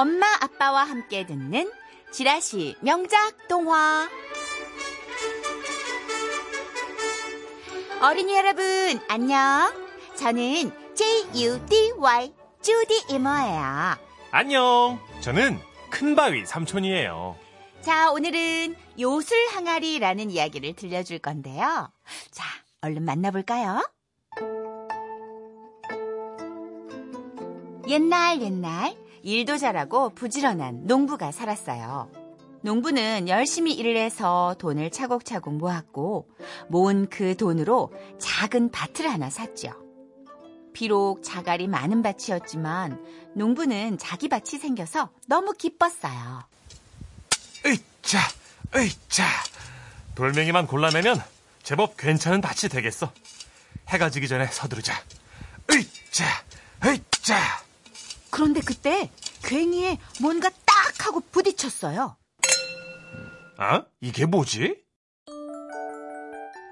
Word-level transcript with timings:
엄마 0.00 0.26
아빠와 0.40 0.84
함께 0.84 1.26
듣는 1.26 1.70
지라시 2.10 2.74
명작 2.80 3.36
동화 3.48 4.08
어린이 8.00 8.34
여러분 8.34 8.64
안녕 9.10 9.70
저는 10.16 10.72
J-U-D-Y 10.94 12.32
주디 12.62 13.12
이모예요 13.12 13.98
안녕. 14.30 14.98
저는 15.20 15.58
큰바위 15.90 16.46
삼촌이에요. 16.46 17.36
자 17.82 18.10
오늘은 18.10 18.76
요술 18.98 19.36
항아리라는 19.52 20.30
이야기를 20.30 20.76
들려줄 20.76 21.18
건데요 21.18 21.92
자 22.30 22.44
얼른 22.80 23.04
만나볼까요? 23.04 23.86
옛날 27.86 28.40
옛날 28.40 28.96
일도 29.22 29.58
잘하고 29.58 30.10
부지런한 30.10 30.86
농부가 30.86 31.32
살았어요. 31.32 32.10
농부는 32.62 33.28
열심히 33.28 33.72
일을 33.72 33.96
해서 33.96 34.54
돈을 34.58 34.90
차곡차곡 34.90 35.54
모았고 35.54 36.28
모은 36.68 37.08
그 37.08 37.36
돈으로 37.36 37.92
작은 38.18 38.70
밭을 38.70 39.10
하나 39.10 39.30
샀죠. 39.30 39.72
비록 40.72 41.22
자갈이 41.22 41.68
많은 41.68 42.02
밭이었지만 42.02 43.02
농부는 43.34 43.98
자기 43.98 44.28
밭이 44.28 44.60
생겨서 44.60 45.10
너무 45.26 45.52
기뻤어요. 45.52 46.44
으이차, 47.66 48.18
으이차. 48.76 49.24
돌멩이만 50.14 50.66
골라내면 50.66 51.22
제법 51.62 51.96
괜찮은 51.96 52.40
밭이 52.40 52.70
되겠어. 52.70 53.10
해가 53.88 54.10
지기 54.10 54.28
전에 54.28 54.46
서두르자. 54.46 54.94
으이차, 55.70 56.24
으이차. 56.84 57.69
그런데 58.30 58.60
그때 58.60 59.10
괭이에 59.42 59.98
뭔가 60.20 60.48
딱 60.66 61.06
하고 61.06 61.20
부딪혔어요. 61.20 62.16
아? 63.58 63.84
이게 64.00 64.26
뭐지? 64.26 64.82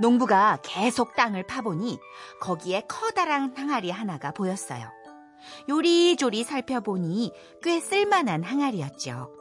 농부가 0.01 0.59
계속 0.63 1.17
땅을 1.17 1.43
파보니 1.47 1.99
거기에 2.41 2.83
커다란 2.89 3.53
항아리 3.57 3.91
하나가 3.91 4.31
보였어요. 4.31 4.89
요리조리 5.69 6.45
살펴보니 6.45 7.33
꽤 7.63 7.81
쓸만한 7.81 8.43
항아리였죠. 8.45 9.35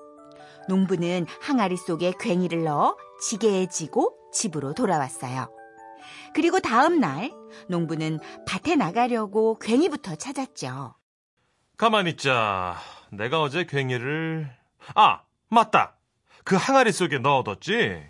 농부는 0.67 1.25
항아리 1.41 1.77
속에 1.77 2.11
괭이를 2.11 2.63
넣어 2.63 2.97
지게에 3.21 3.67
지고 3.67 4.15
집으로 4.33 4.73
돌아왔어요. 4.73 5.49
그리고 6.33 6.59
다음 6.59 6.99
날 6.99 7.31
농부는 7.69 8.19
밭에 8.45 8.75
나가려고 8.75 9.57
괭이부터 9.59 10.15
찾았죠. 10.15 10.95
가만히 11.77 12.09
있자. 12.11 12.77
내가 13.11 13.39
어제 13.39 13.65
괭이를... 13.65 14.49
아, 14.95 15.21
맞다. 15.49 15.95
그 16.43 16.55
항아리 16.55 16.91
속에 16.91 17.19
넣어뒀지? 17.19 18.07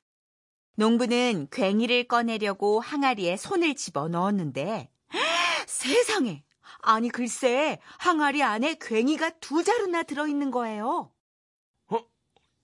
농부는 0.76 1.50
괭이를 1.50 2.06
꺼내려고 2.06 2.80
항아리에 2.80 3.36
손을 3.36 3.76
집어 3.76 4.08
넣었는데 4.08 4.90
세상에! 5.66 6.44
아니 6.82 7.10
글쎄 7.10 7.80
항아리 7.98 8.42
안에 8.42 8.76
괭이가 8.76 9.32
두 9.42 9.64
자루나 9.64 10.04
들어있는 10.04 10.52
거예요. 10.52 11.12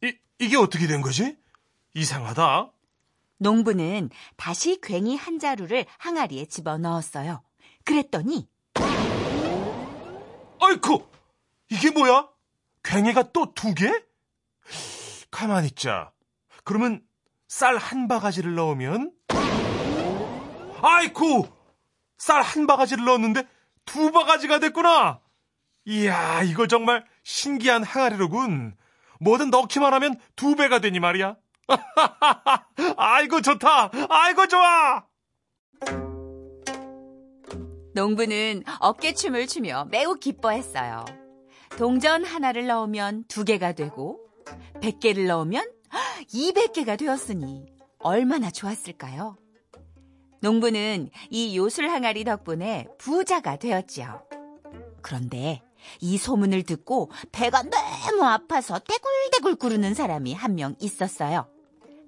이, 0.04 0.14
이게 0.40 0.56
어떻게 0.56 0.88
된 0.88 1.02
거지? 1.02 1.36
이상하다. 1.96 2.72
농부는 3.40 4.10
다시 4.38 4.80
괭이 4.80 5.18
한 5.18 5.40
자루를 5.40 5.86
항아리에 5.98 6.46
집어 6.46 6.78
넣었어요. 6.78 7.44
그랬더니 7.84 8.48
아이쿠! 10.66 11.06
이게 11.70 11.90
뭐야? 11.92 12.28
괭이가 12.84 13.32
또 13.32 13.54
두 13.54 13.74
개? 13.74 13.92
가만히 15.32 15.68
있자. 15.68 16.12
그러면 16.64 17.02
쌀 17.48 17.78
한 17.78 18.08
바가지를 18.08 18.56
넣으면? 18.56 19.12
아이쿠! 20.82 21.48
쌀 22.18 22.42
한 22.42 22.68
바가지를 22.68 23.04
넣었는데 23.06 23.48
두 23.86 24.12
바가지가 24.12 24.60
됐구나! 24.60 25.20
이야, 25.86 26.42
이거 26.44 26.68
정말 26.68 27.06
신기한 27.24 27.84
항아리로군. 27.84 28.76
뭐든 29.20 29.50
넣기만 29.50 29.94
하면 29.94 30.20
두 30.36 30.56
배가 30.56 30.80
되니 30.80 31.00
말이야. 31.00 31.36
아이고, 32.98 33.42
좋다! 33.42 33.90
아이고, 34.10 34.48
좋아! 34.48 35.04
농부는 37.94 38.64
어깨춤을 38.80 39.48
추며 39.48 39.86
매우 39.92 40.16
기뻐했어요. 40.16 41.06
동전 41.78 42.24
하나를 42.26 42.68
넣으면 42.68 43.26
두 43.28 43.44
개가 43.46 43.74
되고, 43.74 44.20
백 44.82 45.00
개를 45.00 45.28
넣으면 45.28 45.70
이백 46.34 46.74
개가 46.74 46.96
되었으니 46.96 47.66
얼마나 48.00 48.50
좋았을까요? 48.52 49.38
농부는 50.42 51.10
이 51.30 51.56
요술 51.58 51.88
항아리 51.90 52.24
덕분에 52.26 52.88
부자가 52.98 53.56
되었지요. 53.58 54.24
그런데 55.02 55.62
이 56.02 56.18
소문을 56.18 56.64
듣고 56.64 57.12
배가 57.32 57.64
너무 57.64 58.24
아파서 58.26 58.80
대굴대굴 58.80 59.56
구르는 59.56 59.94
사람이 59.94 60.34
한 60.34 60.56
명 60.56 60.76
있었어요. 60.80 61.48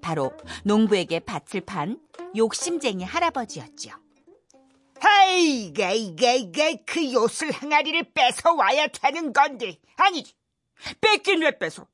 바로 0.02 0.32
농부에게 0.64 1.20
밭을 1.20 1.62
판 1.62 1.98
욕심쟁이 2.36 3.04
할아버지였지요. 3.04 3.94
이게, 5.36 5.94
이게, 5.94 6.36
이게, 6.36 6.82
그 6.86 7.12
요술 7.12 7.50
항아리를 7.50 8.12
뺏어 8.12 8.54
와야 8.54 8.86
되는 8.88 9.32
건데. 9.32 9.78
아니지. 9.96 10.34
뺏긴 11.00 11.42
왜 11.42 11.58
뺏어? 11.58 11.86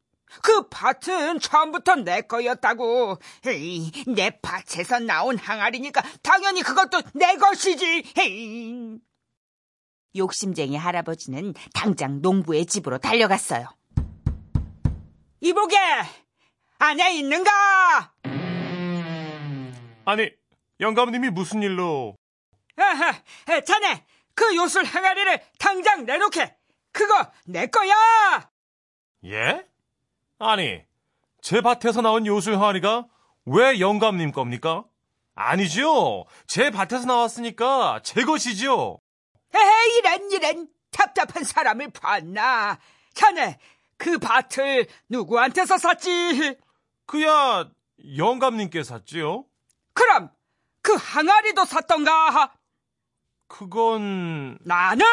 그 0.42 0.68
밭은 0.68 1.40
처음부터 1.40 1.96
내 1.96 2.22
거였다고. 2.22 3.18
에이, 3.46 3.90
내 4.06 4.38
밭에서 4.40 5.00
나온 5.00 5.36
항아리니까 5.36 6.02
당연히 6.22 6.62
그것도 6.62 7.02
내 7.14 7.36
것이지. 7.36 8.04
에이. 8.18 8.98
욕심쟁이 10.16 10.76
할아버지는 10.76 11.54
당장 11.74 12.20
농부의 12.20 12.66
집으로 12.66 12.98
달려갔어요. 12.98 13.66
이보게! 15.40 15.76
안에 16.78 17.16
있는가? 17.16 18.12
아니, 20.04 20.30
영감님이 20.80 21.30
무슨 21.30 21.62
일로? 21.62 22.16
아하, 22.76 23.14
에, 23.48 23.62
자네, 23.64 24.04
그 24.34 24.56
요술 24.56 24.84
항아리를 24.84 25.40
당장 25.58 26.04
내놓게! 26.04 26.56
그거 26.92 27.30
내 27.44 27.66
거야! 27.66 28.50
예? 29.24 29.64
아니, 30.38 30.82
제 31.40 31.60
밭에서 31.60 32.00
나온 32.02 32.26
요술 32.26 32.54
항아리가 32.56 33.06
왜 33.46 33.80
영감님 33.80 34.32
겁니까? 34.32 34.84
아니죠. 35.34 36.26
제 36.46 36.70
밭에서 36.70 37.06
나왔으니까 37.06 38.00
제 38.02 38.24
것이지요. 38.24 38.98
에이, 39.54 39.98
이런, 39.98 40.30
이런, 40.30 40.68
답답한 40.90 41.42
사람을 41.44 41.90
봤나? 41.90 42.78
자네, 43.14 43.58
그 43.96 44.18
밭을 44.18 44.86
누구한테서 45.08 45.78
샀지? 45.78 46.56
그야 47.06 47.68
영감님께 48.16 48.82
샀지요. 48.82 49.44
그럼, 49.94 50.30
그 50.82 50.94
항아리도 50.94 51.64
샀던가? 51.64 52.52
그건 53.52 54.56
나는 54.62 55.04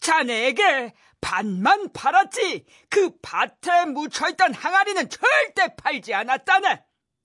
자네에게 0.00 0.92
반만 1.20 1.92
팔았지. 1.92 2.66
그 2.88 3.12
밭에 3.22 3.86
묻혀있던 3.86 4.54
항아리는 4.54 5.08
절대 5.08 5.76
팔지 5.76 6.12
않았다네. 6.12 6.82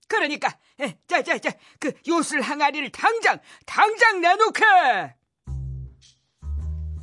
그러니까, 0.07 0.55
에, 0.79 0.99
자, 1.07 1.23
자, 1.23 1.39
자, 1.39 1.49
그 1.79 1.93
요술 2.07 2.41
항아리를 2.41 2.91
당장, 2.91 3.39
당장 3.65 4.21
내놓게! 4.21 5.15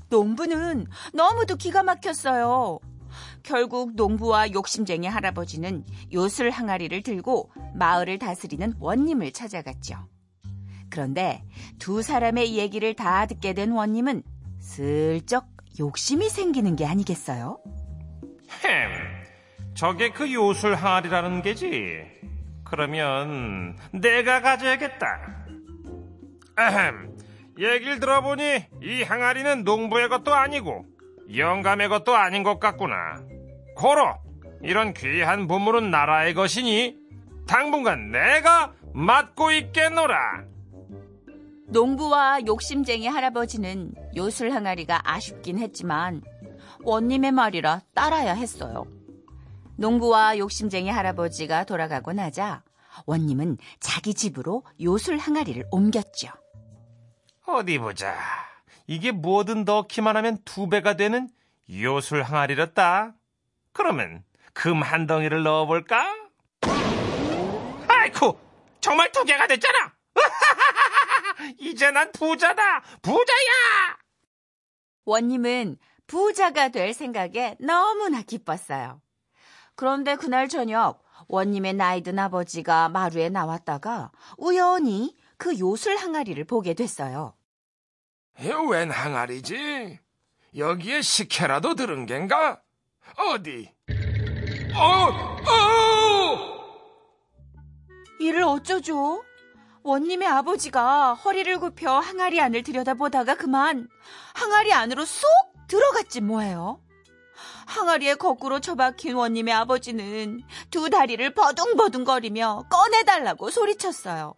농부는 0.08 0.86
너무도 1.12 1.56
기가 1.56 1.82
막혔어요. 1.82 2.78
결국 3.42 3.96
농부와 3.96 4.52
욕심쟁이 4.52 5.08
할아버지는 5.08 5.84
요술 6.12 6.50
항아리를 6.50 7.02
들고 7.02 7.52
마을을 7.74 8.20
다스리는 8.20 8.74
원님을 8.78 9.32
찾아갔죠. 9.32 10.11
그런데 10.92 11.42
두 11.78 12.02
사람의 12.02 12.54
얘기를 12.54 12.92
다 12.92 13.24
듣게 13.24 13.54
된 13.54 13.72
원님은 13.72 14.22
슬쩍 14.60 15.46
욕심이 15.80 16.28
생기는 16.28 16.76
게 16.76 16.84
아니겠어요? 16.84 17.58
햄, 18.62 18.90
저게 19.74 20.10
그 20.10 20.30
요술 20.30 20.74
항아리라는 20.74 21.40
게지. 21.40 22.04
그러면 22.62 23.78
내가 23.92 24.42
가져야겠다. 24.42 25.06
아흠, 26.56 27.16
얘기를 27.58 27.98
들어보니 27.98 28.66
이 28.82 29.02
항아리는 29.02 29.64
농부의 29.64 30.10
것도 30.10 30.34
아니고 30.34 30.84
영감의 31.34 31.88
것도 31.88 32.14
아닌 32.14 32.42
것 32.42 32.60
같구나. 32.60 33.22
고로 33.76 34.14
이런 34.62 34.92
귀한 34.92 35.46
보물은 35.46 35.90
나라의 35.90 36.34
것이니 36.34 36.96
당분간 37.46 38.10
내가 38.10 38.74
맡고 38.92 39.52
있겠노라. 39.52 40.51
농부와 41.72 42.40
욕심쟁이 42.46 43.06
할아버지는 43.08 43.94
요술 44.14 44.52
항아리가 44.52 45.00
아쉽긴 45.10 45.58
했지만 45.58 46.22
원님의 46.82 47.32
말이라 47.32 47.80
따라야 47.94 48.34
했어요. 48.34 48.86
농부와 49.76 50.36
욕심쟁이 50.38 50.90
할아버지가 50.90 51.64
돌아가고 51.64 52.12
나자 52.12 52.62
원님은 53.06 53.56
자기 53.80 54.12
집으로 54.12 54.64
요술 54.82 55.16
항아리를 55.16 55.64
옮겼죠. 55.70 56.28
어디 57.46 57.78
보자. 57.78 58.14
이게 58.86 59.10
뭐든 59.10 59.64
넣기만 59.64 60.16
하면 60.18 60.38
두 60.44 60.68
배가 60.68 60.94
되는 60.96 61.30
요술 61.70 62.22
항아리였다. 62.22 63.14
그러면 63.72 64.24
금 64.52 64.82
한 64.82 65.06
덩이를 65.06 65.42
넣어볼까? 65.42 66.04
아이쿠, 67.88 68.36
정말 68.82 69.10
두 69.10 69.24
개가 69.24 69.46
됐잖아. 69.46 69.94
이제 71.72 71.90
난 71.90 72.12
부자다. 72.12 72.82
부자야. 73.00 73.96
원님은 75.04 75.78
부자가 76.06 76.68
될 76.68 76.92
생각에 76.92 77.56
너무나 77.58 78.22
기뻤어요. 78.22 79.00
그런데 79.74 80.16
그날 80.16 80.48
저녁 80.48 81.02
원님의 81.28 81.74
나이든 81.74 82.18
아버지가 82.18 82.90
마루에 82.90 83.30
나왔다가 83.30 84.12
우연히 84.36 85.16
그 85.38 85.58
요술 85.58 85.96
항아리를 85.96 86.44
보게 86.44 86.74
됐어요. 86.74 87.34
웬 88.68 88.90
항아리지? 88.90 89.98
여기에 90.56 91.00
식혜라도 91.00 91.74
들은 91.74 92.06
겐가? 92.06 92.60
어디? 93.16 93.72
어, 94.74 95.08
어! 95.50 96.52
이를 98.20 98.42
어쩌죠? 98.42 99.24
원님의 99.84 100.28
아버지가 100.28 101.14
허리를 101.14 101.58
굽혀 101.58 101.92
항아리 101.92 102.40
안을 102.40 102.62
들여다보다가 102.62 103.34
그만 103.36 103.88
항아리 104.34 104.72
안으로 104.72 105.04
쏙 105.04 105.26
들어갔지 105.68 106.20
뭐예요. 106.20 106.80
항아리에 107.66 108.14
거꾸로 108.16 108.60
처박힌 108.60 109.14
원님의 109.14 109.54
아버지는 109.54 110.42
두 110.70 110.90
다리를 110.90 111.32
버둥버둥거리며 111.34 112.64
꺼내달라고 112.70 113.50
소리쳤어요. 113.50 114.34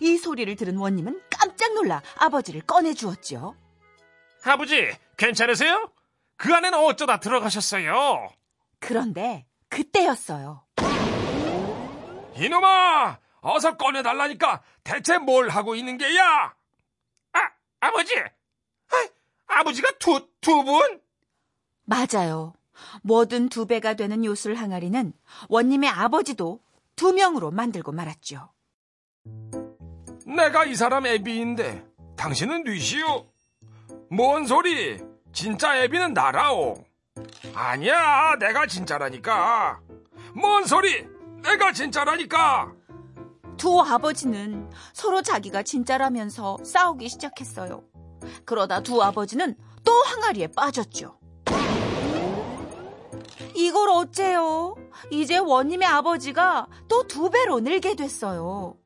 이 0.00 0.16
소리를 0.16 0.54
들은 0.56 0.76
원님은 0.76 1.20
깜짝 1.30 1.74
놀라 1.74 2.02
아버지를 2.16 2.62
꺼내주었죠. 2.62 3.54
아버지, 4.44 4.90
괜찮으세요? 5.16 5.90
그 6.36 6.54
안에는 6.54 6.78
어쩌다 6.78 7.20
들어가셨어요? 7.20 8.28
그런데 8.80 9.46
그때였어요. 9.68 10.64
이놈아! 12.36 13.23
어서 13.44 13.76
꺼내달라니까 13.76 14.62
대체 14.82 15.18
뭘 15.18 15.50
하고 15.50 15.74
있는 15.74 15.98
게야? 15.98 16.54
아, 17.32 17.50
아버지! 17.80 18.16
아, 18.16 19.08
아버지가 19.46 19.90
두, 19.98 20.26
두 20.40 20.64
분? 20.64 21.00
맞아요. 21.84 22.54
뭐든 23.02 23.50
두 23.50 23.66
배가 23.66 23.94
되는 23.94 24.24
요술 24.24 24.54
항아리는 24.54 25.12
원님의 25.48 25.90
아버지도 25.90 26.60
두 26.96 27.12
명으로 27.12 27.50
만들고 27.50 27.92
말았죠. 27.92 28.50
내가 30.26 30.64
이 30.64 30.74
사람 30.74 31.06
애비인데 31.06 31.86
당신은 32.16 32.64
뉘시오. 32.64 33.26
뭔 34.10 34.46
소리? 34.46 34.98
진짜 35.32 35.76
애비는 35.82 36.14
나라오. 36.14 36.82
아니야, 37.54 38.36
내가 38.38 38.66
진짜라니까. 38.66 39.80
뭔 40.34 40.64
소리? 40.64 41.06
내가 41.42 41.72
진짜라니까. 41.72 42.72
두 43.56 43.80
아버지는 43.80 44.70
서로 44.92 45.22
자기가 45.22 45.62
진짜라면서 45.62 46.58
싸우기 46.64 47.08
시작했어요. 47.08 47.82
그러다 48.44 48.80
두 48.82 49.02
아버지는 49.02 49.56
또 49.84 49.92
항아리에 49.92 50.48
빠졌죠. 50.48 51.18
이걸 53.54 53.88
어째요? 53.90 54.74
이제 55.10 55.38
원님의 55.38 55.86
아버지가 55.86 56.66
또 56.88 57.04
두 57.06 57.30
배로 57.30 57.60
늘게 57.60 57.94
됐어요. 57.94 58.76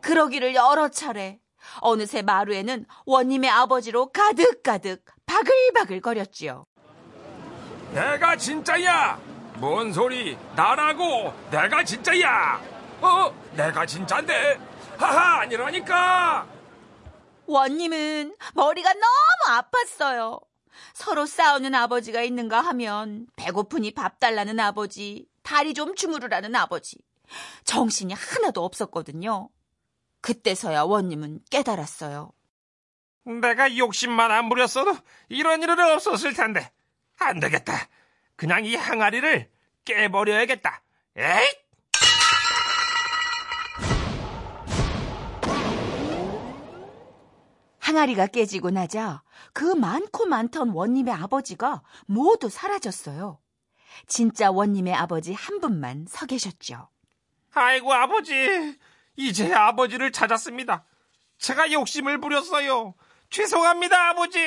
그러기를 0.00 0.54
여러 0.54 0.88
차례. 0.88 1.38
어느새 1.80 2.22
마루에는 2.22 2.86
원님의 3.06 3.50
아버지로 3.50 4.10
가득가득 4.12 5.04
바글바글 5.26 6.00
거렸지요. 6.00 6.66
내가 7.94 8.36
진짜야. 8.36 9.18
뭔 9.60 9.92
소리? 9.92 10.38
나라고. 10.56 11.34
내가 11.50 11.84
진짜야. 11.84 12.60
어? 13.02 13.30
내가 13.54 13.84
진짜인데. 13.84 14.58
하하, 14.96 15.40
아니라니까. 15.40 16.46
원님은 17.46 18.36
머리가 18.54 18.92
너무 18.94 19.60
아팠어요. 19.60 20.40
서로 20.94 21.26
싸우는 21.26 21.74
아버지가 21.74 22.22
있는가 22.22 22.60
하면 22.62 23.26
배고프니 23.36 23.92
밥 23.92 24.18
달라는 24.18 24.58
아버지, 24.60 25.26
다리 25.42 25.74
좀 25.74 25.94
주무르라는 25.94 26.54
아버지. 26.56 26.96
정신이 27.64 28.14
하나도 28.14 28.64
없었거든요. 28.64 29.50
그때서야 30.22 30.82
원님은 30.82 31.40
깨달았어요. 31.50 32.32
내가 33.24 33.76
욕심만 33.76 34.30
안 34.30 34.48
부렸어도 34.48 34.96
이런 35.28 35.62
일은 35.62 35.78
없었을 35.78 36.32
텐데. 36.32 36.72
안 37.18 37.40
되겠다. 37.40 37.74
그냥 38.40 38.64
이 38.64 38.74
항아리를 38.74 39.50
깨버려야겠다. 39.84 40.82
에잇! 41.18 41.60
항아리가 47.80 48.28
깨지고 48.28 48.70
나자 48.70 49.22
그 49.52 49.64
많고 49.64 50.24
많던 50.24 50.70
원님의 50.70 51.12
아버지가 51.12 51.82
모두 52.06 52.48
사라졌어요. 52.48 53.38
진짜 54.06 54.50
원님의 54.50 54.94
아버지 54.94 55.34
한 55.34 55.60
분만 55.60 56.06
서 56.08 56.24
계셨죠. 56.24 56.88
아이고, 57.52 57.92
아버지. 57.92 58.74
이제 59.16 59.52
아버지를 59.52 60.12
찾았습니다. 60.12 60.86
제가 61.36 61.72
욕심을 61.72 62.22
부렸어요. 62.22 62.94
죄송합니다, 63.28 64.08
아버지. 64.08 64.38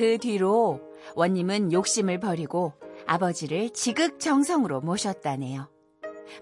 그 0.00 0.16
뒤로 0.16 0.80
원님은 1.14 1.74
욕심을 1.74 2.20
버리고 2.20 2.72
아버지를 3.06 3.68
지극정성으로 3.68 4.80
모셨다네요. 4.80 5.68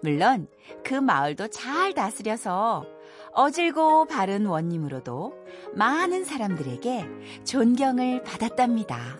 물론 0.00 0.46
그 0.84 0.94
마을도 0.94 1.48
잘 1.48 1.92
다스려서 1.92 2.86
어질고 3.32 4.04
바른 4.04 4.46
원님으로도 4.46 5.34
많은 5.74 6.24
사람들에게 6.24 7.08
존경을 7.42 8.22
받았답니다. 8.22 9.18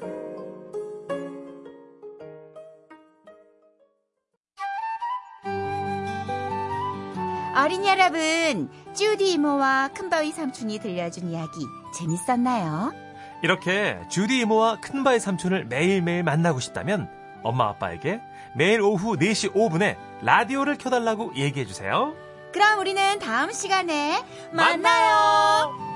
어린 7.56 7.84
여러분, 7.84 8.70
쭈디 8.94 9.32
이모와 9.32 9.88
큰바위 9.94 10.30
삼촌이 10.30 10.78
들려준 10.78 11.28
이야기 11.28 11.58
재밌었나요? 11.92 13.07
이렇게 13.42 13.98
주디 14.08 14.40
이모와 14.40 14.80
큰바의 14.80 15.20
삼촌을 15.20 15.66
매일매일 15.66 16.22
만나고 16.22 16.60
싶다면 16.60 17.08
엄마 17.42 17.68
아빠에게 17.68 18.20
매일 18.54 18.80
오후 18.80 19.16
4시 19.16 19.54
5분에 19.54 19.96
라디오를 20.22 20.76
켜달라고 20.76 21.34
얘기해주세요. 21.36 22.14
그럼 22.52 22.78
우리는 22.80 23.18
다음 23.18 23.52
시간에 23.52 24.24
만나요. 24.52 25.87